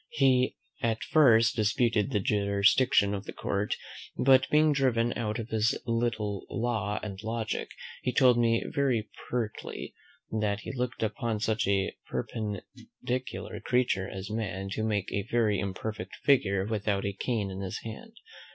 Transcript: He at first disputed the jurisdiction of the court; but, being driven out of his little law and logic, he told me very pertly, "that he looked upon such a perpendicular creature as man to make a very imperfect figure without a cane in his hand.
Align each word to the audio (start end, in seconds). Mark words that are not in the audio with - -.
He 0.09 0.55
at 0.81 1.03
first 1.03 1.55
disputed 1.55 2.09
the 2.09 2.19
jurisdiction 2.19 3.13
of 3.13 3.25
the 3.25 3.33
court; 3.33 3.75
but, 4.17 4.49
being 4.49 4.73
driven 4.73 5.13
out 5.15 5.37
of 5.37 5.49
his 5.49 5.77
little 5.85 6.47
law 6.49 6.99
and 7.03 7.21
logic, 7.21 7.69
he 8.01 8.11
told 8.11 8.35
me 8.39 8.63
very 8.67 9.09
pertly, 9.29 9.93
"that 10.31 10.61
he 10.61 10.73
looked 10.75 11.03
upon 11.03 11.39
such 11.39 11.67
a 11.67 11.95
perpendicular 12.07 13.59
creature 13.59 14.09
as 14.09 14.31
man 14.31 14.69
to 14.71 14.83
make 14.83 15.11
a 15.11 15.27
very 15.29 15.59
imperfect 15.59 16.15
figure 16.23 16.65
without 16.65 17.05
a 17.05 17.13
cane 17.13 17.51
in 17.51 17.59
his 17.61 17.79
hand. 17.83 18.13